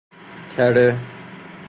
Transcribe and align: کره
کره 0.55 0.87